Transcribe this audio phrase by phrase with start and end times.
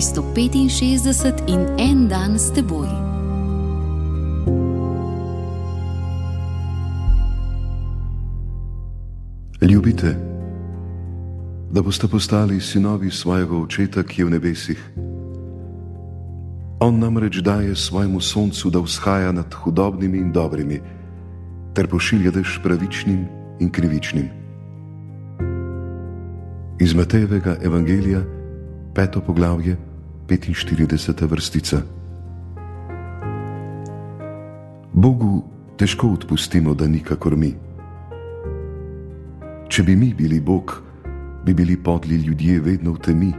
[0.00, 2.88] 365 in en dan s teboj.
[9.60, 10.16] Ljubite,
[11.70, 14.80] da boste postali sinovi svojega očeta, ki je v nebesih.
[16.80, 20.80] On namreč daje svojemu soncu, da vzhaja nad hudobnimi in dobrimi,
[21.74, 23.26] ter pošilja dež pravičnim
[23.60, 24.28] in krivičnim.
[26.80, 28.24] Iz Matejevega evangelija,
[28.94, 29.89] peto poglavje,
[30.30, 31.26] 45.
[31.26, 31.82] vrstica.
[34.92, 35.42] Bogu
[35.76, 37.50] težko odpustimo, da nikakor mi.
[39.68, 40.76] Če bi mi bili Bog,
[41.46, 43.32] bi bili podli ljudje vedno v temi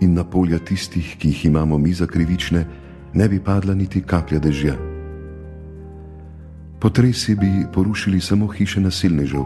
[0.00, 2.66] in na polja tistih, ki jih imamo mi za krivične,
[3.14, 4.76] ne bi padla niti kaplja dežja.
[6.80, 9.44] Potresi bi porušili samo hiše nasilnežev,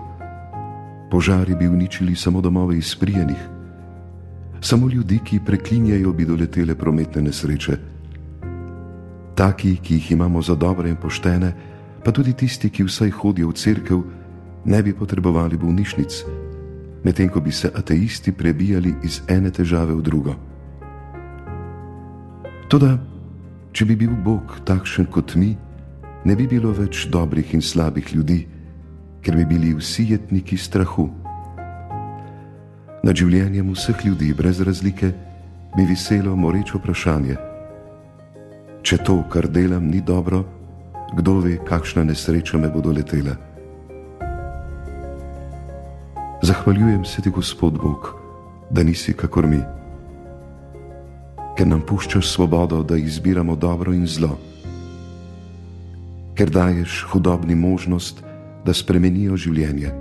[1.10, 3.53] požari bi uničili samo domove izprijenih,
[4.64, 7.76] samo ljudi, ki preklinjajo, bi doletele prometne nesreče.
[9.34, 11.52] Taki, ki jih imamo za dobre in poštene,
[12.04, 14.02] pa tudi tisti, ki vsaj hodijo v cerkev,
[14.64, 16.24] ne bi potrebovali bolnišnic
[17.04, 20.34] medtem ko bi se ateisti prebijali iz ene težave v drugo.
[22.68, 22.96] Toda,
[23.72, 25.52] če bi bil Bog takšen kot mi,
[26.24, 28.40] ne bi bilo več dobrih in slabih ljudi,
[29.20, 31.10] ker bi bili vsi jetniki strahu.
[33.04, 35.10] Nad življenjem vseh ljudi brez razlike
[35.76, 37.34] bi viselo moreče vprašanje:
[38.80, 40.38] Če to, kar delam, ni dobro,
[41.12, 43.34] kdo ve, kakšna nesreča me bo doletela?
[46.40, 48.08] Zahvaljujem se ti, Gospod Bog,
[48.70, 49.60] da nisi kakor mi,
[51.58, 54.32] ker nam puščaš svobodo, da izbiramo dobro in zlo,
[56.40, 58.24] ker daješ hudobni možnost,
[58.64, 59.92] da spremenijo življenje,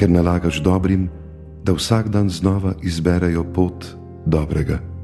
[0.00, 1.08] ker nalagaš dobrim,
[1.66, 3.86] da vsak dan znova izberejo pot
[4.26, 4.95] dobrega.